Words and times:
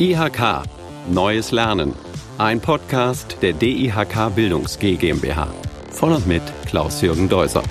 IHK 0.00 0.62
Neues 1.10 1.50
Lernen. 1.50 1.92
Ein 2.38 2.60
Podcast 2.60 3.38
der 3.42 3.52
DIHK 3.52 4.32
Bildungs 4.32 4.78
GmbH. 4.78 5.48
Von 5.90 6.12
und 6.12 6.24
mit 6.24 6.42
Klaus-Jürgen 6.66 7.28
Deuser. 7.28 7.64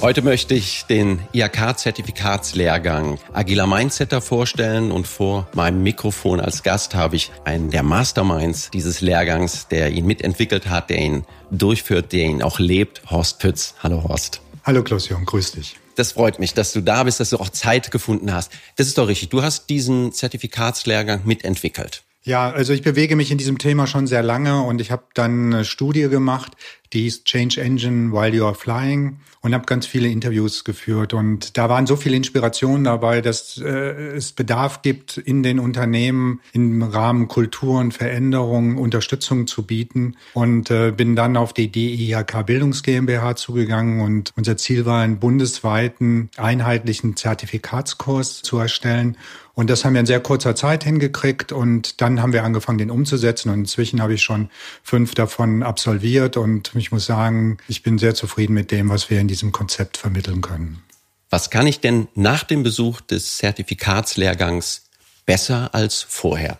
Heute 0.00 0.22
möchte 0.22 0.54
ich 0.54 0.84
den 0.84 1.18
IHK-Zertifikatslehrgang 1.32 3.18
Agiler 3.32 3.66
Mindsetter 3.66 4.20
vorstellen 4.20 4.92
und 4.92 5.08
vor 5.08 5.48
meinem 5.54 5.82
Mikrofon 5.82 6.38
als 6.38 6.62
Gast 6.62 6.94
habe 6.94 7.16
ich 7.16 7.32
einen 7.44 7.70
der 7.70 7.82
Masterminds 7.82 8.70
dieses 8.70 9.00
Lehrgangs, 9.00 9.66
der 9.66 9.90
ihn 9.90 10.06
mitentwickelt 10.06 10.70
hat, 10.70 10.88
der 10.90 10.98
ihn 10.98 11.24
durchführt, 11.50 12.12
der 12.12 12.26
ihn 12.26 12.44
auch 12.44 12.60
lebt, 12.60 13.02
Horst 13.10 13.40
Pütz. 13.40 13.74
Hallo 13.82 14.04
Horst. 14.04 14.40
Hallo 14.62 14.84
Klaus-Jürgen, 14.84 15.26
grüß 15.26 15.50
dich. 15.50 15.74
Das 15.98 16.12
freut 16.12 16.38
mich, 16.38 16.54
dass 16.54 16.72
du 16.72 16.80
da 16.80 17.02
bist, 17.02 17.18
dass 17.18 17.30
du 17.30 17.38
auch 17.38 17.48
Zeit 17.48 17.90
gefunden 17.90 18.32
hast. 18.32 18.52
Das 18.76 18.86
ist 18.86 18.98
doch 18.98 19.08
richtig. 19.08 19.30
Du 19.30 19.42
hast 19.42 19.68
diesen 19.68 20.12
Zertifikatslehrgang 20.12 21.22
mitentwickelt. 21.24 22.04
Ja, 22.22 22.52
also 22.52 22.72
ich 22.72 22.82
bewege 22.82 23.16
mich 23.16 23.32
in 23.32 23.38
diesem 23.38 23.58
Thema 23.58 23.88
schon 23.88 24.06
sehr 24.06 24.22
lange 24.22 24.62
und 24.62 24.80
ich 24.80 24.92
habe 24.92 25.04
dann 25.14 25.52
eine 25.52 25.64
Studie 25.64 26.08
gemacht, 26.08 26.52
die 26.92 27.02
hieß 27.02 27.24
Change 27.24 27.60
Engine 27.60 28.12
While 28.12 28.34
You 28.34 28.44
Are 28.46 28.54
Flying 28.54 29.18
und 29.40 29.54
habe 29.54 29.66
ganz 29.66 29.86
viele 29.86 30.08
Interviews 30.08 30.64
geführt. 30.64 31.14
Und 31.14 31.56
da 31.56 31.68
waren 31.68 31.86
so 31.86 31.96
viele 31.96 32.16
Inspirationen 32.16 32.84
dabei, 32.84 33.20
dass 33.20 33.58
äh, 33.58 33.68
es 33.68 34.32
Bedarf 34.32 34.82
gibt, 34.82 35.16
in 35.16 35.42
den 35.42 35.58
Unternehmen 35.58 36.40
im 36.52 36.82
Rahmen 36.82 37.28
Kultur 37.28 37.78
und 37.78 37.92
Veränderung 37.92 38.78
Unterstützung 38.78 39.46
zu 39.46 39.64
bieten. 39.64 40.16
Und 40.34 40.70
äh, 40.70 40.92
bin 40.92 41.14
dann 41.14 41.36
auf 41.36 41.52
die 41.52 41.70
DIHK 41.70 42.46
Bildungs 42.46 42.82
GmbH 42.82 43.36
zugegangen 43.36 44.00
und 44.00 44.32
unser 44.36 44.56
Ziel 44.56 44.86
war, 44.86 45.02
einen 45.02 45.18
bundesweiten 45.18 46.30
einheitlichen 46.36 47.16
Zertifikatskurs 47.16 48.42
zu 48.42 48.58
erstellen. 48.58 49.16
Und 49.58 49.70
das 49.70 49.84
haben 49.84 49.94
wir 49.94 50.00
in 50.00 50.06
sehr 50.06 50.20
kurzer 50.20 50.54
Zeit 50.54 50.84
hingekriegt 50.84 51.50
und 51.50 52.00
dann 52.00 52.22
haben 52.22 52.32
wir 52.32 52.44
angefangen, 52.44 52.78
den 52.78 52.92
umzusetzen. 52.92 53.50
Und 53.50 53.58
inzwischen 53.58 54.00
habe 54.00 54.14
ich 54.14 54.22
schon 54.22 54.50
fünf 54.84 55.16
davon 55.16 55.64
absolviert 55.64 56.36
und 56.36 56.76
ich 56.78 56.92
muss 56.92 57.06
sagen, 57.06 57.58
ich 57.68 57.82
bin 57.82 57.98
sehr 57.98 58.14
zufrieden 58.14 58.54
mit 58.54 58.70
dem, 58.70 58.88
was 58.88 59.10
wir 59.10 59.20
in 59.20 59.28
diesem 59.28 59.52
Konzept 59.52 59.96
vermitteln 59.96 60.40
können. 60.40 60.82
Was 61.30 61.50
kann 61.50 61.66
ich 61.66 61.80
denn 61.80 62.08
nach 62.14 62.44
dem 62.44 62.62
Besuch 62.62 63.00
des 63.00 63.36
Zertifikatslehrgangs 63.36 64.84
besser 65.26 65.74
als 65.74 66.02
vorher? 66.02 66.58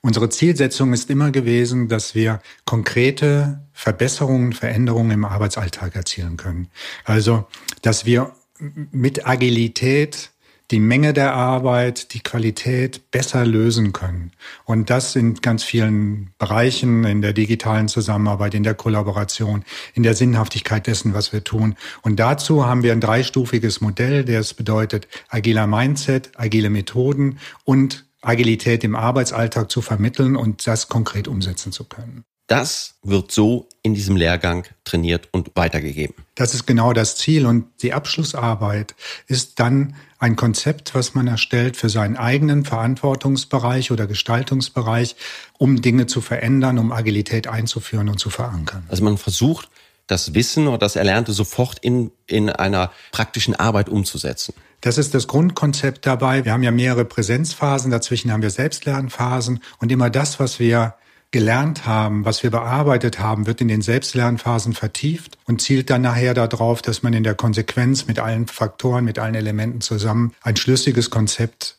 Unsere 0.00 0.28
Zielsetzung 0.28 0.92
ist 0.92 1.08
immer 1.10 1.30
gewesen, 1.30 1.88
dass 1.88 2.14
wir 2.14 2.40
konkrete 2.64 3.60
Verbesserungen, 3.72 4.52
Veränderungen 4.52 5.12
im 5.12 5.24
Arbeitsalltag 5.24 5.94
erzielen 5.94 6.36
können. 6.36 6.68
Also, 7.04 7.46
dass 7.82 8.04
wir 8.04 8.34
mit 8.58 9.26
Agilität 9.26 10.30
die 10.70 10.80
Menge 10.80 11.12
der 11.12 11.34
Arbeit, 11.34 12.14
die 12.14 12.20
Qualität 12.20 13.10
besser 13.10 13.44
lösen 13.44 13.92
können. 13.92 14.32
Und 14.64 14.90
das 14.90 15.16
in 15.16 15.34
ganz 15.34 15.64
vielen 15.64 16.30
Bereichen, 16.38 17.04
in 17.04 17.20
der 17.20 17.32
digitalen 17.32 17.88
Zusammenarbeit, 17.88 18.54
in 18.54 18.62
der 18.62 18.74
Kollaboration, 18.74 19.64
in 19.94 20.02
der 20.02 20.14
Sinnhaftigkeit 20.14 20.86
dessen, 20.86 21.14
was 21.14 21.32
wir 21.32 21.44
tun. 21.44 21.76
Und 22.02 22.20
dazu 22.20 22.64
haben 22.64 22.82
wir 22.82 22.92
ein 22.92 23.00
dreistufiges 23.00 23.80
Modell, 23.80 24.24
das 24.24 24.54
bedeutet 24.54 25.08
agiler 25.28 25.66
Mindset, 25.66 26.30
agile 26.36 26.70
Methoden 26.70 27.38
und 27.64 28.06
Agilität 28.22 28.84
im 28.84 28.94
Arbeitsalltag 28.94 29.70
zu 29.70 29.82
vermitteln 29.82 30.36
und 30.36 30.66
das 30.66 30.88
konkret 30.88 31.26
umsetzen 31.26 31.72
zu 31.72 31.84
können. 31.84 32.24
Das 32.52 32.96
wird 33.02 33.32
so 33.32 33.66
in 33.82 33.94
diesem 33.94 34.14
Lehrgang 34.14 34.66
trainiert 34.84 35.28
und 35.32 35.52
weitergegeben. 35.54 36.14
Das 36.34 36.52
ist 36.52 36.66
genau 36.66 36.92
das 36.92 37.16
Ziel. 37.16 37.46
Und 37.46 37.64
die 37.80 37.94
Abschlussarbeit 37.94 38.94
ist 39.26 39.58
dann 39.58 39.94
ein 40.18 40.36
Konzept, 40.36 40.94
was 40.94 41.14
man 41.14 41.26
erstellt 41.28 41.78
für 41.78 41.88
seinen 41.88 42.18
eigenen 42.18 42.66
Verantwortungsbereich 42.66 43.90
oder 43.90 44.06
Gestaltungsbereich, 44.06 45.16
um 45.56 45.80
Dinge 45.80 46.06
zu 46.06 46.20
verändern, 46.20 46.78
um 46.78 46.92
Agilität 46.92 47.48
einzuführen 47.48 48.10
und 48.10 48.18
zu 48.18 48.28
verankern. 48.28 48.84
Also 48.88 49.02
man 49.02 49.16
versucht, 49.16 49.70
das 50.06 50.34
Wissen 50.34 50.68
oder 50.68 50.78
das 50.78 50.96
Erlernte 50.96 51.32
sofort 51.32 51.78
in, 51.78 52.10
in 52.26 52.50
einer 52.50 52.92
praktischen 53.12 53.54
Arbeit 53.54 53.88
umzusetzen. 53.88 54.52
Das 54.82 54.98
ist 54.98 55.14
das 55.14 55.26
Grundkonzept 55.26 56.04
dabei. 56.04 56.44
Wir 56.44 56.52
haben 56.52 56.64
ja 56.64 56.70
mehrere 56.70 57.06
Präsenzphasen, 57.06 57.90
dazwischen 57.90 58.30
haben 58.30 58.42
wir 58.42 58.50
Selbstlernphasen 58.50 59.62
und 59.78 59.90
immer 59.90 60.10
das, 60.10 60.38
was 60.38 60.58
wir 60.58 60.96
gelernt 61.32 61.86
haben, 61.86 62.24
was 62.24 62.42
wir 62.42 62.50
bearbeitet 62.50 63.18
haben, 63.18 63.46
wird 63.46 63.60
in 63.60 63.68
den 63.68 63.82
Selbstlernphasen 63.82 64.74
vertieft 64.74 65.38
und 65.46 65.60
zielt 65.60 65.90
dann 65.90 66.02
nachher 66.02 66.34
darauf, 66.34 66.82
dass 66.82 67.02
man 67.02 67.14
in 67.14 67.24
der 67.24 67.34
Konsequenz 67.34 68.06
mit 68.06 68.18
allen 68.18 68.46
Faktoren, 68.46 69.04
mit 69.04 69.18
allen 69.18 69.34
Elementen 69.34 69.80
zusammen 69.80 70.34
ein 70.42 70.56
schlüssiges 70.56 71.10
Konzept 71.10 71.78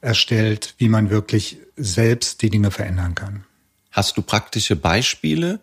erstellt, 0.00 0.74
wie 0.78 0.88
man 0.88 1.10
wirklich 1.10 1.58
selbst 1.76 2.42
die 2.42 2.50
Dinge 2.50 2.70
verändern 2.70 3.14
kann. 3.14 3.44
Hast 3.90 4.16
du 4.16 4.22
praktische 4.22 4.76
Beispiele, 4.76 5.60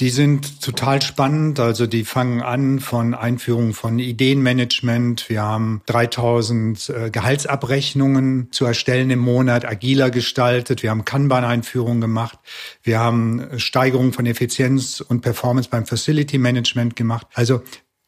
die 0.00 0.08
sind 0.08 0.62
total 0.62 1.02
spannend. 1.02 1.60
Also 1.60 1.86
die 1.86 2.04
fangen 2.04 2.40
an 2.40 2.80
von 2.80 3.14
Einführung 3.14 3.74
von 3.74 3.98
Ideenmanagement. 3.98 5.28
Wir 5.28 5.42
haben 5.42 5.82
3000 5.86 6.88
äh, 6.88 7.10
Gehaltsabrechnungen 7.10 8.48
zu 8.50 8.64
erstellen 8.64 9.10
im 9.10 9.18
Monat, 9.18 9.66
agiler 9.66 10.10
gestaltet. 10.10 10.82
Wir 10.82 10.90
haben 10.90 11.04
Kanban-Einführungen 11.04 12.00
gemacht. 12.00 12.38
Wir 12.82 12.98
haben 12.98 13.46
Steigerung 13.58 14.14
von 14.14 14.24
Effizienz 14.24 15.02
und 15.02 15.20
Performance 15.20 15.68
beim 15.68 15.84
Facility 15.84 16.38
Management 16.38 16.96
gemacht. 16.96 17.26
Also 17.34 17.62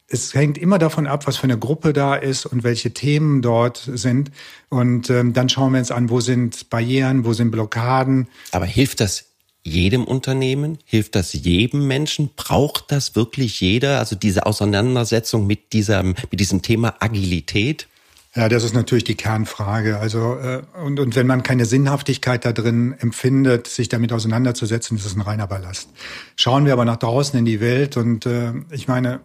es 0.09 0.35
hängt 0.35 0.57
immer 0.57 0.79
davon 0.79 1.07
ab, 1.07 1.27
was 1.27 1.37
für 1.37 1.45
eine 1.45 1.59
Gruppe 1.59 1.93
da 1.93 2.15
ist 2.15 2.47
und 2.47 2.65
welche 2.65 2.93
Themen 2.93 3.43
dort 3.43 3.91
sind. 3.95 4.31
Und 4.71 5.11
ähm, 5.11 5.35
dann 5.35 5.51
schauen 5.51 5.73
wir 5.73 5.79
uns 5.79 5.91
an, 5.91 6.09
wo 6.09 6.21
sind 6.21 6.71
Barrieren, 6.71 7.25
wo 7.25 7.35
sind 7.35 7.51
Blockaden. 7.51 8.29
Aber 8.51 8.67
hilft 8.67 9.01
das 9.01 9.32
jedem 9.65 10.05
Unternehmen? 10.05 10.79
Hilft 10.85 11.15
das 11.15 11.33
jedem 11.33 11.87
Menschen? 11.87 12.31
Braucht 12.37 12.91
das 12.91 13.15
wirklich 13.15 13.61
jeder? 13.61 13.99
Also 13.99 14.17
diese 14.17 14.47
Auseinandersetzung 14.47 15.47
mit 15.47 15.73
diesem, 15.73 16.15
mit 16.31 16.41
diesem 16.41 16.63
Thema 16.63 16.95
Agilität? 17.01 17.89
Ja, 18.35 18.49
das 18.49 18.65
ist 18.65 18.75
natürlich 18.75 19.05
die 19.05 19.15
Kernfrage. 19.15 19.99
Also 19.99 20.37
äh, 20.39 20.63
und, 20.83 20.99
und 20.99 21.17
wenn 21.17 21.27
man 21.27 21.43
keine 21.43 21.67
Sinnhaftigkeit 21.67 22.45
da 22.45 22.53
drin 22.53 22.95
empfindet, 22.99 23.67
sich 23.67 23.89
damit 23.89 24.13
auseinanderzusetzen, 24.13 24.97
ist 24.97 25.05
es 25.05 25.15
ein 25.15 25.21
reiner 25.21 25.47
Ballast. 25.47 25.91
Schauen 26.37 26.65
wir 26.65 26.73
aber 26.73 26.87
nach 26.87 26.97
draußen 26.97 27.39
in 27.39 27.45
die 27.45 27.61
Welt 27.61 27.97
und 27.99 28.25
äh, 28.25 28.53
ich 28.71 28.89
meine, 28.89 29.21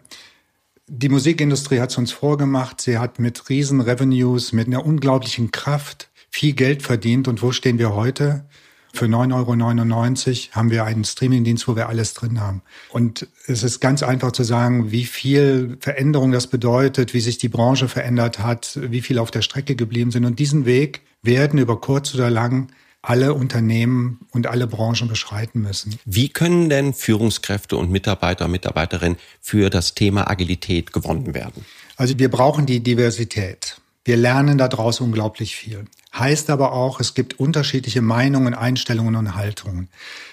die 0.87 1.09
Musikindustrie 1.09 1.79
hat 1.79 1.91
es 1.91 1.97
uns 1.97 2.11
vorgemacht. 2.11 2.81
Sie 2.81 2.97
hat 2.97 3.19
mit 3.19 3.49
riesen 3.49 3.81
Revenues, 3.81 4.53
mit 4.53 4.67
einer 4.67 4.85
unglaublichen 4.85 5.51
Kraft 5.51 6.09
viel 6.29 6.53
Geld 6.53 6.81
verdient. 6.81 7.27
Und 7.27 7.41
wo 7.41 7.51
stehen 7.51 7.77
wir 7.77 7.93
heute? 7.93 8.45
Für 8.93 9.05
9,99 9.05 10.49
Euro 10.49 10.55
haben 10.55 10.71
wir 10.71 10.85
einen 10.85 11.03
Streamingdienst, 11.03 11.67
wo 11.67 11.75
wir 11.75 11.89
alles 11.89 12.13
drin 12.13 12.39
haben. 12.39 12.61
Und 12.89 13.27
es 13.45 13.63
ist 13.63 13.79
ganz 13.79 14.03
einfach 14.03 14.31
zu 14.31 14.43
sagen, 14.43 14.91
wie 14.91 15.05
viel 15.05 15.77
Veränderung 15.79 16.31
das 16.31 16.47
bedeutet, 16.47 17.13
wie 17.13 17.19
sich 17.19 17.37
die 17.37 17.49
Branche 17.49 17.87
verändert 17.87 18.39
hat, 18.39 18.79
wie 18.81 19.01
viel 19.01 19.19
auf 19.19 19.31
der 19.31 19.41
Strecke 19.41 19.75
geblieben 19.75 20.11
sind. 20.11 20.25
Und 20.25 20.39
diesen 20.39 20.65
Weg 20.65 21.01
werden 21.21 21.59
über 21.59 21.79
kurz 21.79 22.13
oder 22.15 22.29
lang 22.29 22.69
alle 23.01 23.33
Unternehmen 23.33 24.19
und 24.31 24.47
alle 24.47 24.67
Branchen 24.67 25.07
beschreiten 25.07 25.61
müssen. 25.61 25.97
Wie 26.05 26.29
können 26.29 26.69
denn 26.69 26.93
Führungskräfte 26.93 27.77
und 27.77 27.89
Mitarbeiter, 27.89 28.47
Mitarbeiterinnen 28.47 29.17
für 29.39 29.69
das 29.69 29.93
Thema 29.95 30.29
Agilität 30.29 30.91
gewonnen 30.91 31.33
werden? 31.33 31.65
Also 31.95 32.19
wir 32.19 32.29
brauchen 32.29 32.65
die 32.65 32.81
Diversität. 32.81 33.79
Wir 34.03 34.17
lernen 34.17 34.57
daraus 34.57 34.99
unglaublich 34.99 35.55
viel. 35.55 35.85
Heißt 36.15 36.49
aber 36.49 36.71
auch, 36.71 36.99
es 36.99 37.13
gibt 37.13 37.39
unterschiedliche 37.39 38.01
Meinungen, 38.01 38.53
Einstellungen 38.53 39.15
und 39.15 39.35
Haltungen. 39.35 39.89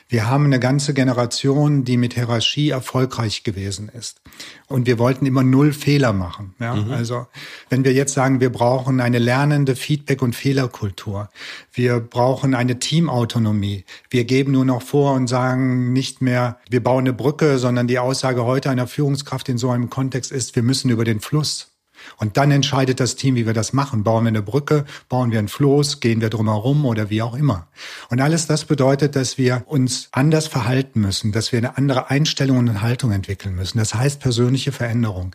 Wir 0.09 0.29
haben 0.29 0.45
eine 0.45 0.61
ganze 0.61 0.95
Generation, 0.95 1.85
die 1.85 1.97
mit 1.97 2.15
Hierarchie 2.15 2.71
erfolgreich 2.71 3.43
gewesen 3.43 3.89
ist. 3.89 4.21
Und 4.69 4.87
wir 4.87 4.99
wollten 4.99 5.27
immer 5.27 5.43
null 5.43 5.73
Fehler 5.73 6.13
machen. 6.13 6.55
Ja? 6.61 6.77
Mhm. 6.77 6.93
Also 6.93 7.27
wenn 7.69 7.85
wir 7.85 7.93
jetzt 7.93 8.15
sagen, 8.15 8.41
wir 8.41 8.51
brauchen 8.51 9.01
eine 9.01 9.19
lernende 9.19 9.75
Feedback- 9.75 10.23
und 10.23 10.37
Fehlerkultur, 10.37 11.31
wir 11.73 12.01
brauchen 12.01 12.55
eine 12.55 12.79
Teamautonomie, 12.79 13.85
wir 14.11 14.25
geben 14.25 14.53
nur 14.53 14.65
noch 14.65 14.83
vor 14.83 15.15
und 15.15 15.27
sagen 15.27 15.93
nicht 15.93 16.23
mehr, 16.23 16.59
wir 16.71 16.83
bauen 16.83 17.01
eine 17.01 17.13
Brücke, 17.13 17.59
sondern 17.59 17.89
die 17.89 17.99
Aussage 17.99 18.45
heute 18.45 18.71
einer 18.71 18.87
Führungskraft 18.87 19.49
in 19.49 19.59
so 19.59 19.71
einem 19.71 19.91
Kontext 19.91 20.31
ist, 20.31 20.55
wir 20.55 20.63
müssen 20.63 20.91
über 20.91 21.05
den 21.05 21.21
Fluss. 21.21 21.74
Und 22.17 22.37
dann 22.37 22.51
entscheidet 22.51 23.01
das 23.01 23.17
Team, 23.17 23.35
wie 23.35 23.47
wir 23.47 23.53
das 23.53 23.73
machen. 23.73 24.05
Bauen 24.05 24.25
wir 24.25 24.29
eine 24.29 24.43
Brücke, 24.43 24.85
bauen 25.09 25.31
wir 25.31 25.39
ein 25.39 25.49
Floß, 25.49 26.01
gehen 26.01 26.21
wir 26.21 26.31
drumherum 26.31 26.85
oder 26.85 27.11
wie 27.11 27.23
auch 27.23 27.35
immer. 27.35 27.69
Und 28.11 28.21
alles 28.21 28.47
das 28.47 28.65
bedeutet, 28.65 29.17
dass 29.17 29.39
wir 29.39 29.65
uns 29.67 30.09
anders 30.13 30.47
verhalten 30.47 31.01
müssen, 31.01 31.33
dass 31.33 31.53
wir 31.53 31.59
eine 31.59 31.77
andere 31.77 32.11
Einstellung 32.11 32.59
und 32.59 32.83
Haltung 32.83 33.13
entwickeln 33.13 33.55
müssen. 33.55 33.79
Das 33.79 33.95
heißt 33.95 34.21
persönliche 34.21 34.73
Veränderung. 34.73 35.35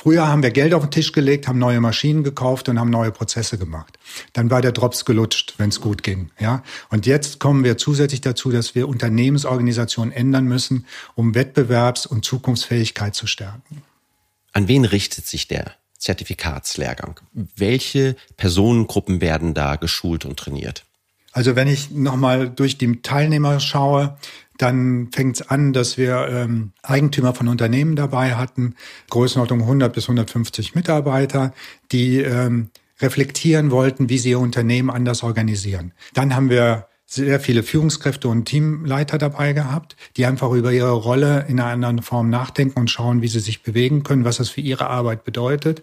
Früher 0.00 0.28
haben 0.28 0.44
wir 0.44 0.52
Geld 0.52 0.74
auf 0.74 0.82
den 0.82 0.92
Tisch 0.92 1.10
gelegt, 1.10 1.48
haben 1.48 1.58
neue 1.58 1.80
Maschinen 1.80 2.22
gekauft 2.22 2.68
und 2.68 2.78
haben 2.78 2.88
neue 2.88 3.10
Prozesse 3.10 3.58
gemacht. 3.58 3.98
Dann 4.32 4.48
war 4.48 4.62
der 4.62 4.70
Drops 4.70 5.04
gelutscht, 5.04 5.54
wenn 5.58 5.70
es 5.70 5.80
gut 5.80 6.04
ging. 6.04 6.30
Ja? 6.38 6.62
Und 6.88 7.04
jetzt 7.04 7.40
kommen 7.40 7.64
wir 7.64 7.76
zusätzlich 7.78 8.20
dazu, 8.20 8.52
dass 8.52 8.76
wir 8.76 8.88
Unternehmensorganisationen 8.88 10.12
ändern 10.12 10.44
müssen, 10.44 10.86
um 11.16 11.34
Wettbewerbs- 11.34 12.06
und 12.06 12.24
Zukunftsfähigkeit 12.24 13.16
zu 13.16 13.26
stärken. 13.26 13.82
An 14.58 14.66
wen 14.66 14.84
richtet 14.84 15.24
sich 15.24 15.46
der 15.46 15.70
Zertifikatslehrgang. 15.98 17.20
Welche 17.54 18.16
Personengruppen 18.36 19.20
werden 19.20 19.54
da 19.54 19.76
geschult 19.76 20.24
und 20.24 20.36
trainiert? 20.36 20.84
Also 21.30 21.54
wenn 21.54 21.68
ich 21.68 21.92
nochmal 21.92 22.50
durch 22.50 22.76
die 22.76 23.00
Teilnehmer 23.00 23.60
schaue, 23.60 24.18
dann 24.56 25.10
fängt 25.12 25.36
es 25.36 25.48
an, 25.48 25.72
dass 25.72 25.96
wir 25.96 26.26
ähm, 26.28 26.72
Eigentümer 26.82 27.34
von 27.34 27.46
Unternehmen 27.46 27.94
dabei 27.94 28.34
hatten, 28.34 28.74
Größenordnung 29.10 29.60
100 29.60 29.92
bis 29.92 30.06
150 30.06 30.74
Mitarbeiter, 30.74 31.54
die 31.92 32.16
ähm, 32.16 32.70
reflektieren 33.00 33.70
wollten, 33.70 34.08
wie 34.08 34.18
sie 34.18 34.30
ihr 34.30 34.40
Unternehmen 34.40 34.90
anders 34.90 35.22
organisieren. 35.22 35.92
Dann 36.14 36.34
haben 36.34 36.50
wir 36.50 36.88
sehr 37.10 37.40
viele 37.40 37.62
Führungskräfte 37.62 38.28
und 38.28 38.44
Teamleiter 38.44 39.16
dabei 39.16 39.54
gehabt, 39.54 39.96
die 40.18 40.26
einfach 40.26 40.52
über 40.52 40.72
ihre 40.72 40.92
Rolle 40.92 41.46
in 41.48 41.58
einer 41.58 41.72
anderen 41.72 42.02
Form 42.02 42.28
nachdenken 42.28 42.78
und 42.78 42.90
schauen, 42.90 43.22
wie 43.22 43.28
sie 43.28 43.40
sich 43.40 43.62
bewegen 43.62 44.02
können, 44.02 44.26
was 44.26 44.36
das 44.36 44.50
für 44.50 44.60
ihre 44.60 44.88
Arbeit 44.88 45.24
bedeutet. 45.24 45.82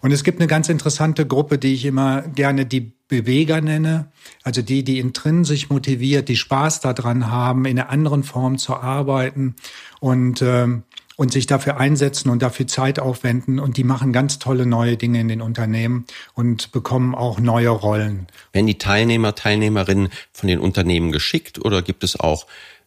Und 0.00 0.12
es 0.12 0.24
gibt 0.24 0.40
eine 0.40 0.48
ganz 0.48 0.70
interessante 0.70 1.26
Gruppe, 1.26 1.58
die 1.58 1.74
ich 1.74 1.84
immer 1.84 2.22
gerne 2.22 2.64
die 2.64 2.92
Beweger 3.06 3.60
nenne, 3.60 4.10
also 4.42 4.62
die, 4.62 4.82
die 4.82 4.98
intrinsisch 4.98 5.68
motiviert, 5.68 6.30
die 6.30 6.36
Spaß 6.36 6.80
daran 6.80 7.30
haben, 7.30 7.66
in 7.66 7.78
einer 7.78 7.90
anderen 7.90 8.22
Form 8.22 8.56
zu 8.56 8.74
arbeiten 8.74 9.54
und 10.00 10.40
ähm, 10.40 10.84
und 11.16 11.32
sich 11.32 11.46
dafür 11.46 11.78
einsetzen 11.78 12.30
und 12.30 12.42
dafür 12.42 12.66
Zeit 12.66 12.98
aufwenden. 12.98 13.58
Und 13.58 13.76
die 13.76 13.84
machen 13.84 14.12
ganz 14.12 14.38
tolle 14.38 14.66
neue 14.66 14.96
Dinge 14.96 15.20
in 15.20 15.28
den 15.28 15.42
Unternehmen 15.42 16.06
und 16.34 16.72
bekommen 16.72 17.14
auch 17.14 17.38
neue 17.38 17.68
Rollen. 17.68 18.26
Werden 18.52 18.66
die 18.66 18.78
Teilnehmer, 18.78 19.34
Teilnehmerinnen 19.34 20.08
von 20.32 20.48
den 20.48 20.58
Unternehmen 20.58 21.12
geschickt 21.12 21.64
oder 21.64 21.82
gibt 21.82 22.04
es 22.04 22.18
auch 22.18 22.46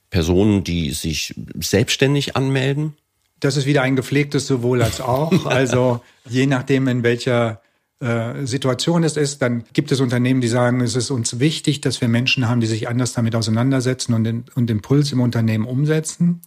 Personen, 0.10 0.64
die 0.64 0.92
sich 0.92 1.36
selbstständig 1.60 2.36
anmelden? 2.36 2.96
Das 3.40 3.58
ist 3.58 3.66
wieder 3.66 3.82
ein 3.82 3.96
gepflegtes 3.96 4.48
sowohl 4.48 4.82
als 4.82 5.02
auch. 5.02 5.32
Also 5.46 6.02
je 6.28 6.48
nachdem, 6.48 6.88
in 6.88 7.04
welcher 7.04 7.62
äh, 8.00 8.46
Situation 8.46 9.04
es 9.04 9.18
ist, 9.18 9.42
dann 9.42 9.64
gibt 9.74 9.92
es 9.92 10.02
Unternehmen, 10.02 10.42
die 10.42 10.48
sagen, 10.48 10.82
es 10.82 10.96
ist 10.96 11.12
uns 11.12 11.40
wichtig, 11.40 11.82
dass 11.82 12.02
wir 12.02 12.08
Menschen 12.08 12.48
haben, 12.48 12.60
die 12.60 12.68
sich 12.68 12.88
anders 12.88 13.14
damit 13.14 13.36
auseinandersetzen 13.36 14.14
und 14.14 14.24
den, 14.24 14.46
und 14.56 14.68
den 14.68 14.82
Puls 14.82 15.12
im 15.12 15.22
Unternehmen 15.22 15.66
umsetzen. 15.66 16.42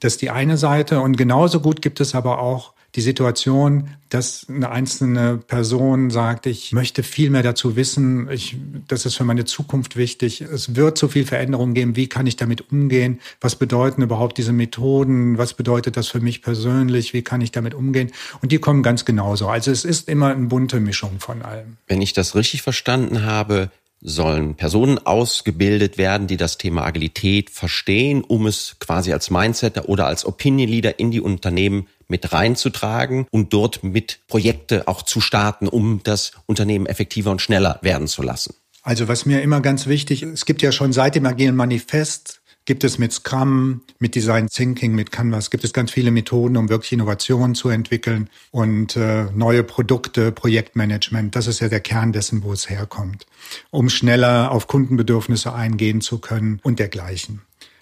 Das 0.00 0.14
ist 0.14 0.22
die 0.22 0.30
eine 0.30 0.56
Seite. 0.56 1.00
Und 1.00 1.16
genauso 1.16 1.60
gut 1.60 1.82
gibt 1.82 2.00
es 2.00 2.14
aber 2.14 2.40
auch 2.40 2.72
die 2.94 3.02
Situation, 3.02 3.90
dass 4.08 4.46
eine 4.48 4.70
einzelne 4.70 5.36
Person 5.36 6.08
sagt, 6.08 6.46
ich 6.46 6.72
möchte 6.72 7.02
viel 7.02 7.28
mehr 7.28 7.42
dazu 7.42 7.76
wissen, 7.76 8.30
ich, 8.30 8.56
das 8.88 9.04
ist 9.04 9.16
für 9.16 9.24
meine 9.24 9.44
Zukunft 9.44 9.96
wichtig, 9.96 10.40
es 10.40 10.74
wird 10.74 10.96
so 10.96 11.08
viel 11.08 11.26
Veränderung 11.26 11.74
geben, 11.74 11.96
wie 11.96 12.08
kann 12.08 12.26
ich 12.26 12.36
damit 12.36 12.72
umgehen, 12.72 13.20
was 13.42 13.56
bedeuten 13.56 14.00
überhaupt 14.00 14.38
diese 14.38 14.52
Methoden, 14.52 15.36
was 15.36 15.52
bedeutet 15.52 15.98
das 15.98 16.08
für 16.08 16.20
mich 16.20 16.40
persönlich, 16.40 17.12
wie 17.12 17.22
kann 17.22 17.42
ich 17.42 17.52
damit 17.52 17.74
umgehen? 17.74 18.10
Und 18.40 18.52
die 18.52 18.58
kommen 18.58 18.82
ganz 18.82 19.04
genauso. 19.04 19.48
Also 19.48 19.70
es 19.70 19.84
ist 19.84 20.08
immer 20.08 20.28
eine 20.28 20.46
bunte 20.46 20.80
Mischung 20.80 21.20
von 21.20 21.42
allem. 21.42 21.76
Wenn 21.86 22.00
ich 22.00 22.14
das 22.14 22.34
richtig 22.34 22.62
verstanden 22.62 23.22
habe, 23.24 23.70
sollen 24.00 24.54
Personen 24.54 24.98
ausgebildet 24.98 25.98
werden, 25.98 26.26
die 26.26 26.36
das 26.36 26.58
Thema 26.58 26.84
Agilität 26.84 27.50
verstehen, 27.50 28.22
um 28.22 28.46
es 28.46 28.76
quasi 28.78 29.12
als 29.12 29.30
Mindsetter 29.30 29.88
oder 29.88 30.06
als 30.06 30.24
Opinion 30.24 30.68
Leader 30.68 30.98
in 30.98 31.10
die 31.10 31.20
Unternehmen 31.20 31.86
mit 32.06 32.32
reinzutragen 32.32 33.26
und 33.30 33.52
dort 33.52 33.82
mit 33.84 34.20
Projekte 34.28 34.88
auch 34.88 35.02
zu 35.02 35.20
starten, 35.20 35.68
um 35.68 36.00
das 36.04 36.32
Unternehmen 36.46 36.86
effektiver 36.86 37.30
und 37.30 37.42
schneller 37.42 37.78
werden 37.82 38.08
zu 38.08 38.22
lassen. 38.22 38.54
Also 38.82 39.08
was 39.08 39.26
mir 39.26 39.42
immer 39.42 39.60
ganz 39.60 39.86
wichtig, 39.86 40.22
es 40.22 40.46
gibt 40.46 40.62
ja 40.62 40.72
schon 40.72 40.92
seit 40.92 41.14
dem 41.14 41.26
agilen 41.26 41.56
Manifest 41.56 42.40
gibt 42.68 42.84
es 42.84 42.98
mit 42.98 43.14
Scrum, 43.14 43.80
mit 43.98 44.14
Design 44.14 44.46
Thinking, 44.46 44.94
mit 44.94 45.10
Canvas, 45.10 45.48
gibt 45.48 45.64
es 45.64 45.72
ganz 45.72 45.90
viele 45.90 46.10
Methoden, 46.10 46.58
um 46.58 46.68
wirklich 46.68 46.92
Innovationen 46.92 47.54
zu 47.54 47.70
entwickeln 47.70 48.28
und 48.50 48.94
äh, 48.94 49.24
neue 49.34 49.64
Produkte, 49.64 50.32
Projektmanagement. 50.32 51.34
Das 51.34 51.46
ist 51.46 51.60
ja 51.60 51.68
der 51.70 51.80
Kern 51.80 52.12
dessen, 52.12 52.42
wo 52.42 52.52
es 52.52 52.68
herkommt, 52.68 53.24
um 53.70 53.88
schneller 53.88 54.50
auf 54.50 54.66
Kundenbedürfnisse 54.66 55.54
eingehen 55.54 56.02
zu 56.02 56.18
können 56.18 56.60
und 56.62 56.78
dergleichen. 56.78 57.40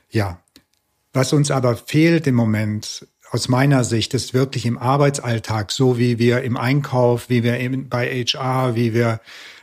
Ja. 0.09 0.39
Was 1.13 1.33
uns 1.33 1.51
aber 1.51 1.77
fehlt 1.77 2.29
im 2.29 2.37
Moment, 2.37 3.09
aus 3.33 3.49
meiner 3.49 3.83
Sicht, 3.83 4.15
ist 4.15 4.35
wirklich 4.35 4.67
im 4.67 4.79
Arbeitsalltag, 4.79 5.73
so 5.73 5.99
wie 5.99 6.21
wir 6.21 6.43
im 6.43 6.57
Einkauf, 6.57 7.29
wie 7.29 7.43
wir 7.43 7.59
bei 7.89 8.25
HR, 8.25 8.77
wie 8.77 8.95
wir 8.95 9.19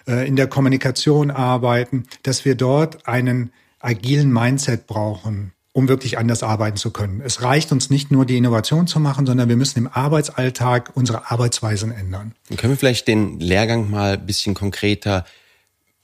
äh, 0.06 0.28
in 0.28 0.36
der 0.36 0.48
Kommunikation 0.48 1.32
arbeiten, 1.32 2.04
dass 2.24 2.44
wir 2.44 2.56
dort 2.56 3.08
einen 3.08 3.54
agilen 3.84 4.32
Mindset 4.32 4.88
brauchen, 4.88 5.54
um 5.74 5.88
wirklich 5.88 6.18
anders 6.18 6.44
arbeiten 6.44 6.78
zu 6.78 6.92
können. 6.92 7.22
Es 7.22 7.42
reicht 7.42 7.72
uns 7.72 7.90
nicht 7.90 8.12
nur, 8.12 8.26
die 8.26 8.38
Innovation 8.38 8.88
zu 8.88 9.00
machen, 9.00 9.26
sondern 9.26 9.50
wir 9.50 9.56
müssen 9.56 9.80
im 9.80 9.88
Arbeitsalltag 9.88 10.92
unsere 10.96 11.32
Arbeitsweisen 11.32 11.92
ändern. 11.92 12.34
Dann 12.50 12.58
können 12.58 12.74
wir 12.74 12.78
vielleicht 12.78 13.08
den 13.08 13.40
Lehrgang 13.40 13.90
mal 13.90 14.14
ein 14.14 14.26
bisschen 14.26 14.54
konkreter 14.54 15.26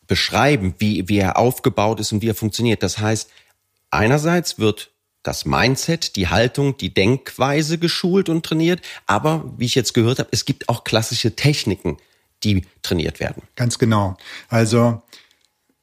beschreiben, 0.08 0.74
wie, 0.80 1.08
wie 1.08 1.20
er 1.20 1.38
aufgebaut 1.38 2.00
ist 2.00 2.12
und 2.12 2.22
wie 2.22 2.30
er 2.30 2.36
funktioniert. 2.36 2.84
Das 2.84 2.98
heißt, 2.98 3.30
einerseits 3.92 4.60
wird 4.60 4.92
das 5.24 5.46
Mindset, 5.46 6.16
die 6.16 6.30
Haltung, 6.30 6.78
die 6.78 6.94
Denkweise 6.94 7.78
geschult 7.78 8.30
und 8.30 8.46
trainiert, 8.46 8.82
aber 9.06 9.54
wie 9.58 9.66
ich 9.66 9.76
jetzt 9.76 9.94
gehört 9.94 10.20
habe, 10.20 10.30
es 10.32 10.46
gibt 10.46 10.70
auch 10.70 10.84
klassische 10.84 11.36
Techniken, 11.36 11.98
die 12.44 12.66
trainiert 12.82 13.20
werden. 13.20 13.44
Ganz 13.56 13.78
genau. 13.78 14.18
Also 14.48 15.02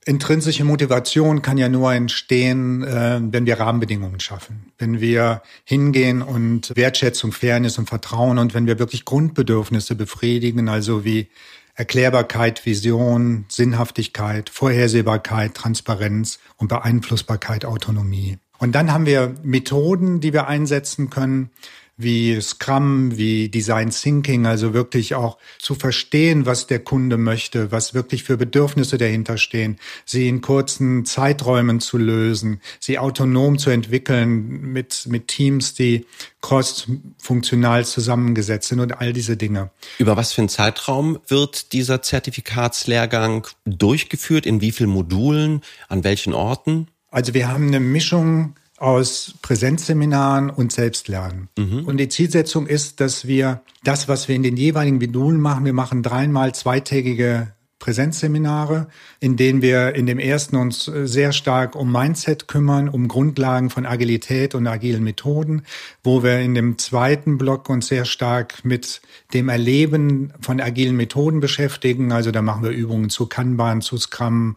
Intrinsische 0.09 0.65
Motivation 0.65 1.43
kann 1.43 1.59
ja 1.59 1.69
nur 1.69 1.93
entstehen, 1.93 2.85
äh, 2.85 3.19
wenn 3.21 3.45
wir 3.45 3.59
Rahmenbedingungen 3.59 4.21
schaffen, 4.21 4.73
wenn 4.79 5.01
wir 5.01 5.43
hingehen 5.65 6.23
und 6.23 6.73
Wertschätzung, 6.77 7.33
Fairness 7.33 7.77
und 7.77 7.89
Vertrauen 7.89 8.39
und 8.39 8.55
wenn 8.55 8.69
wir 8.69 8.79
wirklich 8.79 9.05
Grundbedürfnisse 9.05 9.97
befriedigen, 9.97 10.69
also 10.69 11.05
wie 11.05 11.27
Erklärbarkeit, 11.75 12.65
Vision, 12.65 13.47
Sinnhaftigkeit, 13.49 14.49
Vorhersehbarkeit, 14.49 15.55
Transparenz 15.55 16.39
und 16.57 16.69
Beeinflussbarkeit, 16.69 17.65
Autonomie. 17.65 18.39
Und 18.59 18.77
dann 18.77 18.93
haben 18.93 19.07
wir 19.07 19.35
Methoden, 19.43 20.21
die 20.21 20.33
wir 20.33 20.47
einsetzen 20.47 21.11
können, 21.11 21.51
wie 21.97 22.39
Scrum, 22.41 23.17
wie 23.17 23.49
Design 23.49 23.91
Thinking, 23.91 24.47
also 24.47 24.75
wirklich 24.75 25.15
auch 25.15 25.39
zu 25.59 25.75
verstehen, 25.75 26.45
was 26.45 26.67
der 26.67 26.81
Kunde 26.81 27.17
möchte, 27.17 27.73
was 27.73 27.95
wirklich 27.95 28.23
für 28.23 28.37
Bedürfnisse 28.37 28.99
dahinter 28.99 29.39
stehen, 29.39 29.79
sie 30.05 30.29
in 30.29 30.43
kurzen 30.43 31.07
Zeiträumen 31.07 31.81
zu 31.81 31.97
lösen, 31.97 32.61
sie 32.81 32.99
autonom 32.99 33.59
zu 33.59 33.71
entwickeln 33.71 34.73
mit, 34.73 35.07
mit 35.07 35.29
Teams, 35.29 35.75
die 35.75 36.05
cross-funktional 36.43 37.87
zusammengesetzt 37.87 38.69
sind 38.69 38.81
und 38.81 39.01
all 39.01 39.13
diese 39.13 39.37
Dinge. 39.37 39.71
Über 39.99 40.17
was 40.17 40.33
für 40.33 40.43
einen 40.43 40.49
Zeitraum 40.49 41.19
wird 41.27 41.73
dieser 41.73 42.03
Zertifikatslehrgang 42.03 43.47
durchgeführt? 43.65 44.45
In 44.45 44.61
wie 44.61 44.73
vielen 44.73 44.91
Modulen? 44.91 45.63
An 45.89 46.05
welchen 46.05 46.35
Orten? 46.35 46.89
Also 47.11 47.33
wir 47.33 47.49
haben 47.49 47.69
eine 47.69 47.81
Mischung 47.81 48.55
aus 48.79 49.35
Präsenzseminaren 49.43 50.51
und 50.51 50.73
Selbstlernen. 50.73 51.49
Mhm. 51.57 51.85
Und 51.85 51.97
die 51.97 52.09
Zielsetzung 52.09 52.67
ist, 52.67 53.01
dass 53.01 53.27
wir 53.27 53.63
das, 53.85 54.09
was 54.09 54.29
wir 54.29 54.37
in 54.37 54.43
den 54.43 54.57
jeweiligen 54.57 54.99
Modulen 54.99 55.41
machen, 55.41 55.65
wir 55.65 55.73
machen 55.73 56.03
dreimal 56.03 56.55
zweitägige 56.55 57.53
Präsenzseminare, 57.79 58.89
in 59.21 59.37
denen 59.37 59.61
wir 59.61 59.95
in 59.95 60.07
dem 60.07 60.19
ersten 60.19 60.57
uns 60.57 60.87
sehr 60.87 61.33
stark 61.33 61.77
um 61.77 61.93
Mindset 61.93 62.49
kümmern, 62.49 62.89
um 62.89 63.07
Grundlagen 63.07 63.69
von 63.69 63.85
Agilität 63.85 64.55
und 64.55 64.67
agilen 64.67 65.05
Methoden, 65.05 65.63
wo 66.03 66.23
wir 66.23 66.41
in 66.41 66.55
dem 66.55 66.79
zweiten 66.79 67.37
Block 67.37 67.69
uns 67.69 67.89
sehr 67.89 68.07
stark 68.07 68.65
mit 68.65 69.03
dem 69.35 69.51
Erleben 69.51 70.33
von 70.41 70.61
agilen 70.61 70.97
Methoden 70.97 71.41
beschäftigen. 71.41 72.13
Also 72.13 72.31
da 72.31 72.41
machen 72.41 72.65
wir 72.65 72.71
Übungen 72.71 73.11
zu 73.11 73.27
Kanban, 73.27 73.83
zu 73.83 73.99
Scrum, 73.99 74.57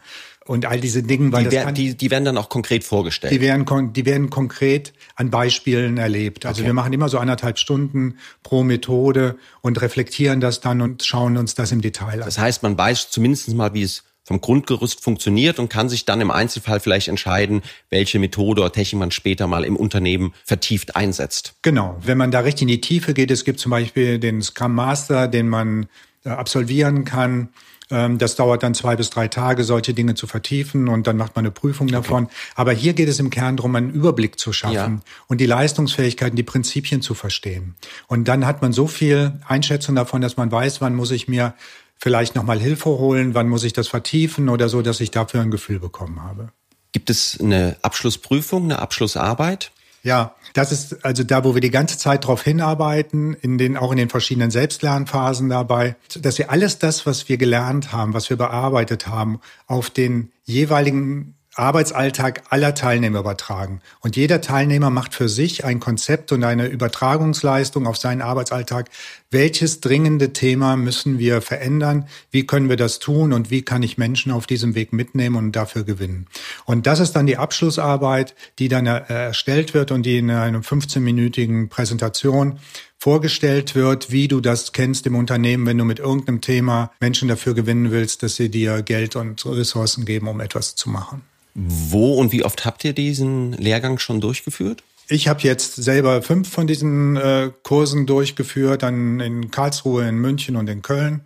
und 0.50 0.66
all 0.66 0.80
diese 0.80 1.04
Dinge, 1.04 1.32
weil 1.32 1.44
die, 1.44 1.56
das 1.56 1.64
kann, 1.64 1.76
die, 1.76 1.96
die 1.96 2.10
werden 2.10 2.26
dann 2.26 2.36
auch 2.36 2.50
konkret 2.50 2.84
vorgestellt. 2.84 3.32
Die 3.32 3.40
werden, 3.40 3.94
die 3.94 4.06
werden 4.08 4.32
konkret 4.32 4.94
an 5.16 5.30
Beispielen 5.30 5.98
erlebt. 6.00 6.48
Also 6.48 6.62
okay. 6.62 6.70
wir 6.70 6.74
machen 6.74 6.92
immer 6.92 7.08
so 7.08 7.20
anderthalb 7.20 7.60
Stunden 7.60 8.16
pro 8.42 8.64
Methode 8.64 9.38
und 9.62 9.80
reflektieren 9.80 10.42
das 10.42 10.60
dann 10.60 10.82
und 10.82 11.04
schauen 11.04 11.38
uns 11.38 11.54
das 11.54 11.72
im 11.72 11.82
Detail 11.82 12.14
an. 12.14 12.26
Das 12.26 12.40
heißt, 12.40 12.64
man 12.64 12.76
weiß 12.76 13.12
zumindest 13.12 13.54
mal, 13.54 13.76
wie 13.76 13.84
es 13.84 14.06
vom 14.24 14.42
Grundgerüst 14.42 15.04
funktioniert 15.04 15.60
und 15.60 15.70
kann 15.70 15.88
sich 15.88 16.06
dann 16.06 16.20
im 16.20 16.32
Einzelfall 16.32 16.80
vielleicht 16.80 17.10
entscheiden, 17.10 17.62
welche 17.92 18.18
Methode 18.18 18.62
oder 18.62 18.72
Technik 18.72 19.00
man 19.02 19.12
später 19.12 19.46
mal 19.46 19.64
im 19.64 19.76
Unternehmen 19.76 20.34
vertieft 20.46 20.96
einsetzt. 20.96 21.54
Genau. 21.62 21.96
Wenn 22.02 22.18
man 22.18 22.32
da 22.32 22.40
richtig 22.40 22.64
in 22.64 22.68
die 22.70 22.82
Tiefe 22.82 23.14
geht, 23.14 23.30
es 23.30 23.46
gibt 23.46 23.60
zum 23.60 23.70
Beispiel 23.70 24.18
den 24.18 24.42
Scrum 24.42 24.74
Master, 24.74 25.28
den 25.28 25.48
man 25.48 25.86
äh, 26.26 26.30
absolvieren 26.30 27.06
kann 27.06 27.50
das 27.90 28.36
dauert 28.36 28.62
dann 28.62 28.76
zwei 28.76 28.96
bis 28.96 29.10
drei 29.10 29.28
Tage, 29.28 29.64
solche 29.64 29.96
Dinge 29.96 30.14
zu 30.14 30.28
vertiefen 30.28 30.88
und 30.88 31.08
dann 31.08 31.18
macht 31.18 31.36
man 31.36 31.44
eine 31.46 31.52
Prüfung 31.52 31.88
davon. 31.88 32.26
Okay. 32.26 32.34
Aber 32.56 32.72
hier 32.72 32.94
geht 32.94 33.10
es 33.10 33.20
im 33.20 33.32
Kern 33.32 33.58
darum, 33.58 33.76
einen 33.76 33.90
Überblick 33.90 34.40
zu 34.40 34.54
schaffen 34.54 35.02
ja. 35.04 35.14
und 35.28 35.42
die 35.42 35.48
Leistungsfähigkeiten, 35.48 36.36
die 36.36 36.44
Prinzipien 36.44 37.02
zu 37.02 37.16
verstehen. 37.16 37.76
Und 38.08 38.28
dann 38.28 38.46
hat 38.46 38.62
man 38.62 38.74
so 38.74 38.86
viel 38.86 39.40
Einschätzung 39.48 39.96
davon, 39.96 40.22
dass 40.22 40.38
man 40.38 40.52
weiß, 40.52 40.82
wann 40.82 40.96
muss 40.96 41.10
ich 41.10 41.28
mir 41.28 41.56
vielleicht 41.98 42.36
nochmal 42.36 42.60
Hilfe 42.60 42.90
holen, 42.90 43.34
wann 43.34 43.50
muss 43.50 43.64
ich 43.64 43.74
das 43.74 43.88
vertiefen 43.88 44.50
oder 44.50 44.70
so, 44.70 44.82
dass 44.82 45.00
ich 45.02 45.12
dafür 45.12 45.42
ein 45.42 45.52
Gefühl 45.52 45.80
bekommen 45.80 46.24
habe. 46.24 46.50
Gibt 46.92 47.10
es 47.10 47.40
eine 47.40 47.78
Abschlussprüfung, 47.82 48.66
eine 48.66 48.80
Abschlussarbeit? 48.80 49.72
Ja, 50.04 50.36
das 50.54 50.72
ist 50.72 51.06
also 51.06 51.24
da, 51.24 51.44
wo 51.44 51.54
wir 51.54 51.62
die 51.62 51.72
ganze 51.72 51.98
Zeit 51.98 52.24
darauf 52.24 52.44
hinarbeiten, 52.44 53.34
in 53.34 53.58
den, 53.58 53.78
auch 53.78 53.92
in 53.92 53.98
den 53.98 54.10
verschiedenen 54.10 54.52
Selbstlernphasen 54.52 55.50
dabei, 55.50 55.96
dass 56.20 56.38
wir 56.38 56.52
alles 56.52 56.80
das, 56.80 57.06
was 57.06 57.28
wir 57.28 57.38
gelernt 57.38 57.92
haben, 57.92 58.14
was 58.14 58.30
wir 58.30 58.38
bearbeitet 58.38 59.08
haben, 59.08 59.40
auf 59.68 59.90
den 59.90 60.32
jeweiligen 60.46 61.36
Arbeitsalltag 61.60 62.44
aller 62.50 62.74
Teilnehmer 62.74 63.20
übertragen. 63.20 63.82
Und 64.00 64.16
jeder 64.16 64.42
Teilnehmer 64.42 64.90
macht 64.90 65.14
für 65.14 65.30
sich 65.30 65.66
ein 65.66 65.80
Konzept 65.80 66.32
und 66.32 66.44
eine 66.44 66.68
Übertragungsleistung 66.68 67.86
auf 67.86 67.98
seinen 67.98 68.22
Arbeitsalltag. 68.22 68.90
Welches 69.30 69.82
dringende 69.82 70.34
Thema 70.34 70.76
müssen 70.76 71.20
wir 71.20 71.42
verändern? 71.42 72.08
Wie 72.32 72.48
können 72.48 72.70
wir 72.70 72.78
das 72.78 73.00
tun? 73.00 73.34
Und 73.34 73.52
wie 73.52 73.62
kann 73.62 73.84
ich 73.84 73.98
Menschen 73.98 74.32
auf 74.32 74.48
diesem 74.48 74.74
Weg 74.74 74.94
mitnehmen 74.94 75.36
und 75.36 75.52
dafür 75.52 75.84
gewinnen? 75.84 76.28
Und 76.66 76.88
das 76.88 77.00
ist 77.00 77.12
dann 77.12 77.28
die 77.28 77.38
Abschlussarbeit, 77.38 78.34
die 78.58 78.70
dann 78.70 78.88
erstellt 78.88 79.74
wird 79.74 79.92
und 79.92 80.04
die 80.04 80.18
in 80.18 80.32
einer 80.32 80.62
15-minütigen 80.62 81.70
Präsentation 81.70 82.60
vorgestellt 83.00 83.76
wird, 83.76 84.12
wie 84.12 84.28
du 84.28 84.42
das 84.42 84.74
kennst 84.74 85.08
im 85.08 85.16
Unternehmen, 85.16 85.66
wenn 85.66 85.78
du 85.78 85.86
mit 85.86 86.00
irgendeinem 86.00 86.42
Thema 86.42 86.92
Menschen 87.00 87.30
dafür 87.30 87.54
gewinnen 87.54 87.92
willst, 87.92 88.24
dass 88.24 88.36
sie 88.36 88.50
dir 88.50 88.82
Geld 88.82 89.16
und 89.16 89.46
Ressourcen 89.46 90.06
geben, 90.06 90.28
um 90.28 90.42
etwas 90.42 90.76
zu 90.76 90.90
machen. 90.90 91.22
Wo 91.56 92.16
und 92.16 92.32
wie 92.32 92.44
oft 92.44 92.66
habt 92.66 92.84
ihr 92.84 92.94
diesen 92.94 93.54
Lehrgang 93.54 94.00
schon 94.00 94.22
durchgeführt? 94.22 94.84
Ich 95.08 95.28
habe 95.28 95.42
jetzt 95.42 95.76
selber 95.76 96.22
fünf 96.22 96.50
von 96.50 96.68
diesen 96.68 97.16
äh, 97.18 97.50
Kursen 97.64 98.06
durchgeführt, 98.06 98.84
dann 98.84 99.20
in 99.20 99.50
Karlsruhe, 99.50 100.08
in 100.08 100.18
München 100.18 100.56
und 100.56 100.70
in 100.70 100.82
Köln. 100.82 101.22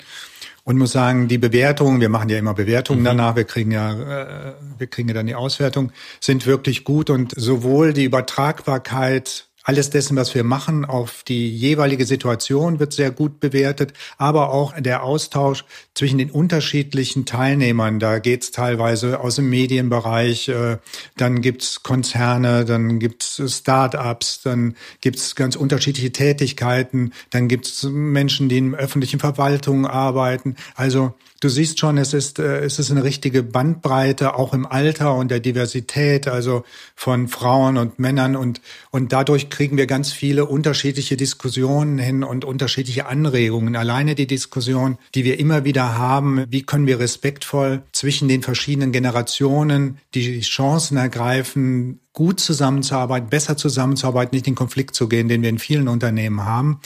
Und 0.63 0.77
muss 0.77 0.93
sagen, 0.93 1.27
die 1.27 1.37
Bewertungen, 1.37 1.99
wir 1.99 2.07
machen 2.07 2.29
ja 2.29 2.37
immer 2.37 2.53
Bewertungen 2.53 3.01
mhm. 3.01 3.05
danach, 3.05 3.35
wir 3.35 3.43
kriegen 3.43 3.71
ja, 3.71 3.91
äh, 3.91 4.53
wir 4.77 4.87
kriegen 4.87 5.09
ja 5.09 5.13
dann 5.13 5.27
die 5.27 5.35
Auswertung, 5.35 5.91
sind 6.21 6.45
wirklich 6.45 6.85
gut 6.85 7.09
und 7.09 7.33
sowohl 7.35 7.91
die 7.91 8.05
Übertragbarkeit 8.05 9.47
alles 9.63 9.89
dessen, 9.89 10.17
was 10.17 10.35
wir 10.35 10.43
machen, 10.43 10.85
auf 10.85 11.23
die 11.23 11.49
jeweilige 11.49 12.05
Situation 12.05 12.79
wird 12.79 12.93
sehr 12.93 13.11
gut 13.11 13.39
bewertet, 13.39 13.93
aber 14.17 14.51
auch 14.51 14.73
der 14.77 15.03
Austausch 15.03 15.63
zwischen 15.93 16.17
den 16.17 16.31
unterschiedlichen 16.31 17.25
Teilnehmern. 17.25 17.99
Da 17.99 18.19
geht's 18.19 18.51
teilweise 18.51 19.21
aus 19.21 19.35
dem 19.35 19.49
Medienbereich, 19.49 20.49
äh, 20.49 20.77
dann 21.17 21.41
gibt's 21.41 21.83
Konzerne, 21.83 22.65
dann 22.65 22.99
gibt's 22.99 23.41
Start-ups, 23.47 24.41
dann 24.43 24.75
gibt's 24.99 25.35
ganz 25.35 25.55
unterschiedliche 25.55 26.11
Tätigkeiten, 26.11 27.13
dann 27.29 27.47
gibt's 27.47 27.83
Menschen, 27.83 28.49
die 28.49 28.57
in 28.57 28.75
öffentlichen 28.75 29.19
Verwaltungen 29.19 29.85
arbeiten. 29.85 30.55
Also 30.75 31.13
du 31.39 31.49
siehst 31.49 31.79
schon, 31.79 31.97
es 31.97 32.13
ist, 32.13 32.39
äh, 32.39 32.59
es 32.59 32.79
ist 32.79 32.91
eine 32.91 33.03
richtige 33.03 33.43
Bandbreite, 33.43 34.35
auch 34.35 34.53
im 34.53 34.65
Alter 34.65 35.15
und 35.15 35.29
der 35.29 35.39
Diversität, 35.39 36.27
also 36.27 36.63
von 36.95 37.27
Frauen 37.27 37.77
und 37.77 37.99
Männern 37.99 38.35
und, 38.35 38.61
und 38.91 39.11
dadurch 39.11 39.49
kriegen 39.53 39.77
wir 39.77 39.85
ganz 39.85 40.11
viele 40.11 40.45
unterschiedliche 40.45 41.15
Diskussionen 41.15 41.99
hin 41.99 42.23
und 42.23 42.43
unterschiedliche 42.43 43.05
Anregungen. 43.05 43.75
Alleine 43.75 44.15
die 44.15 44.25
Diskussion, 44.25 44.97
die 45.13 45.23
wir 45.23 45.39
immer 45.39 45.63
wieder 45.63 45.95
haben, 45.95 46.45
wie 46.49 46.63
können 46.63 46.87
wir 46.87 46.99
respektvoll 46.99 47.83
zwischen 47.91 48.27
den 48.27 48.41
verschiedenen 48.41 48.91
Generationen 48.91 49.99
die 50.15 50.41
Chancen 50.41 50.97
ergreifen, 50.97 51.99
gut 52.13 52.39
zusammenzuarbeiten, 52.39 53.29
besser 53.29 53.55
zusammenzuarbeiten, 53.55 54.35
nicht 54.35 54.47
in 54.47 54.55
Konflikt 54.55 54.95
zu 54.95 55.07
gehen, 55.07 55.29
den 55.29 55.43
wir 55.43 55.49
in 55.49 55.59
vielen 55.59 55.87
Unternehmen 55.87 56.43
haben 56.43 56.79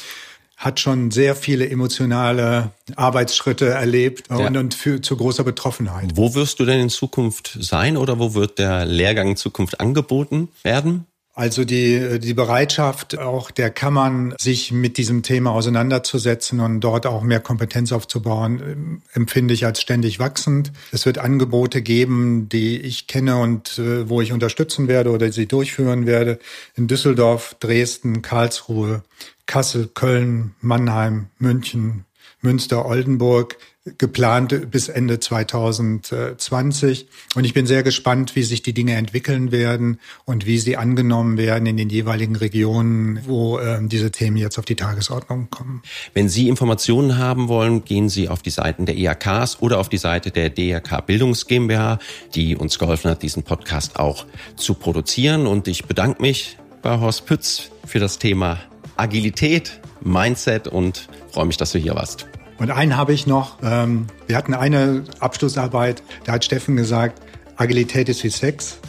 hat 0.57 0.79
schon 0.79 1.11
sehr 1.11 1.35
viele 1.35 1.69
emotionale 1.69 2.71
Arbeitsschritte 2.95 3.67
erlebt 3.67 4.27
ja. 4.31 4.37
und, 4.37 4.57
und 4.57 4.73
für, 4.73 4.99
zu 5.01 5.15
großer 5.15 5.43
Betroffenheit. 5.43 6.13
Wo 6.15 6.33
wirst 6.33 6.59
du 6.59 6.65
denn 6.65 6.79
in 6.79 6.89
Zukunft 6.89 7.55
sein 7.61 7.95
oder 7.95 8.17
wo 8.17 8.33
wird 8.33 8.57
der 8.57 8.83
Lehrgang 8.87 9.29
in 9.29 9.37
Zukunft 9.37 9.79
angeboten 9.79 10.49
werden? 10.63 11.05
Also 11.37 11.65
die, 11.65 12.17
die 12.17 12.33
Bereitschaft 12.33 13.19
auch 13.19 13.51
der 13.51 13.69
Kammern, 13.69 14.33
sich 14.39 14.71
mit 14.71 14.97
diesem 14.97 15.21
Thema 15.21 15.51
auseinanderzusetzen 15.51 16.59
und 16.59 16.79
dort 16.79 17.05
auch 17.05 17.21
mehr 17.21 17.39
Kompetenz 17.39 17.91
aufzubauen, 17.91 19.03
empfinde 19.13 19.53
ich 19.53 19.63
als 19.63 19.79
ständig 19.79 20.17
wachsend. 20.17 20.71
Es 20.91 21.05
wird 21.05 21.19
Angebote 21.19 21.83
geben, 21.83 22.49
die 22.49 22.81
ich 22.81 23.05
kenne 23.05 23.37
und 23.37 23.77
äh, 23.77 24.09
wo 24.09 24.19
ich 24.19 24.33
unterstützen 24.33 24.87
werde 24.87 25.11
oder 25.11 25.31
sie 25.31 25.45
durchführen 25.45 26.07
werde. 26.07 26.39
In 26.75 26.87
Düsseldorf, 26.87 27.55
Dresden, 27.59 28.23
Karlsruhe, 28.23 29.03
Kassel, 29.45 29.91
Köln, 29.93 30.55
Mannheim, 30.61 31.27
München, 31.37 32.05
Münster, 32.41 32.83
Oldenburg 32.83 33.57
geplant 33.97 34.71
bis 34.71 34.89
Ende 34.89 35.19
2020. 35.19 37.07
Und 37.35 37.43
ich 37.43 37.53
bin 37.53 37.65
sehr 37.67 37.83
gespannt, 37.83 38.35
wie 38.35 38.43
sich 38.43 38.61
die 38.61 38.73
Dinge 38.73 38.95
entwickeln 38.95 39.51
werden 39.51 39.99
und 40.25 40.45
wie 40.45 40.57
sie 40.57 40.77
angenommen 40.77 41.37
werden 41.37 41.65
in 41.65 41.77
den 41.77 41.89
jeweiligen 41.89 42.35
Regionen, 42.35 43.21
wo 43.25 43.59
äh, 43.59 43.79
diese 43.81 44.11
Themen 44.11 44.37
jetzt 44.37 44.57
auf 44.57 44.65
die 44.65 44.75
Tagesordnung 44.75 45.49
kommen. 45.49 45.81
Wenn 46.13 46.29
Sie 46.29 46.47
Informationen 46.47 47.17
haben 47.17 47.47
wollen, 47.47 47.85
gehen 47.85 48.09
Sie 48.09 48.29
auf 48.29 48.41
die 48.41 48.49
Seiten 48.49 48.85
der 48.85 48.95
IHKs 48.95 49.61
oder 49.61 49.79
auf 49.79 49.89
die 49.89 49.97
Seite 49.97 50.31
der 50.31 50.49
DRK 50.49 51.01
Bildungs 51.05 51.47
GmbH, 51.47 51.99
die 52.35 52.55
uns 52.55 52.79
geholfen 52.79 53.11
hat, 53.11 53.21
diesen 53.23 53.43
Podcast 53.43 53.99
auch 53.99 54.25
zu 54.55 54.73
produzieren. 54.73 55.47
Und 55.47 55.67
ich 55.67 55.85
bedanke 55.85 56.21
mich 56.21 56.57
bei 56.81 56.99
Horst 56.99 57.25
Pütz 57.25 57.69
für 57.85 57.99
das 57.99 58.19
Thema 58.19 58.59
Agilität, 58.95 59.79
Mindset 60.01 60.67
und 60.67 61.07
freue 61.31 61.45
mich, 61.45 61.57
dass 61.57 61.71
du 61.71 61.79
hier 61.79 61.95
warst. 61.95 62.27
Und 62.57 62.71
einen 62.71 62.97
habe 62.97 63.13
ich 63.13 63.27
noch. 63.27 63.57
Ähm, 63.63 64.07
wir 64.25 64.35
hatten 64.35 64.53
eine 64.53 65.03
Abschlussarbeit, 65.19 66.01
da 66.23 66.33
hat 66.33 66.45
Steffen 66.45 66.75
gesagt, 66.75 67.21
Agilität 67.55 68.09
ist 68.09 68.23
wie 68.23 68.29
Sex. 68.29 68.79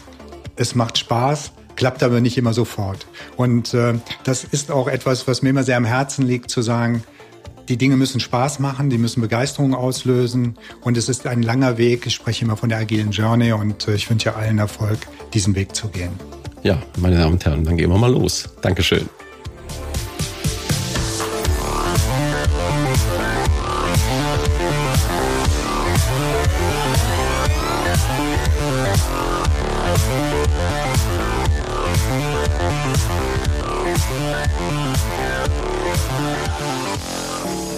Es 0.57 0.75
macht 0.75 0.99
Spaß, 0.99 1.53
klappt 1.77 2.03
aber 2.03 2.21
nicht 2.21 2.39
immer 2.39 2.53
sofort. 2.53 3.07
Und 3.37 3.75
äh, 3.75 3.95
das 4.25 4.45
ist 4.45 4.71
auch 4.71 4.89
etwas, 4.89 5.29
was 5.29 5.43
mir 5.43 5.51
immer 5.51 5.65
sehr 5.65 5.77
am 5.77 5.85
Herzen 5.85 6.27
liegt, 6.27 6.51
zu 6.51 6.63
sagen, 6.63 7.03
die 7.69 7.77
Dinge 7.77 7.97
müssen 7.97 8.19
Spaß 8.19 8.61
machen, 8.61 8.89
die 8.89 8.97
müssen 8.97 9.21
Begeisterung 9.21 9.75
auslösen 9.75 10.57
und 10.81 10.97
es 10.97 11.09
ist 11.11 11.27
ein 11.27 11.43
langer 11.43 11.77
Weg. 11.77 12.07
Ich 12.07 12.15
spreche 12.15 12.45
immer 12.45 12.57
von 12.57 12.71
der 12.71 12.79
agilen 12.79 13.11
Journey 13.11 13.53
und 13.53 13.89
äh, 13.89 13.95
ich 13.95 14.09
wünsche 14.09 14.35
allen 14.35 14.59
Erfolg, 14.59 14.99
diesen 15.35 15.55
Weg 15.55 15.77
zu 15.77 15.89
gehen. 15.89 16.13
Ja, 16.63 16.83
meine 16.97 17.19
Damen 17.19 17.35
und 17.35 17.45
Herren, 17.45 17.65
dann 17.65 17.77
gehen 17.77 17.91
wir 17.91 17.99
mal 17.99 18.11
los. 18.11 18.49
Dankeschön. 18.63 19.09
Thank 30.09 30.63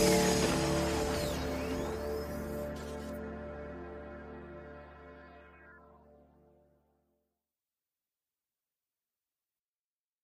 you. 0.04 0.09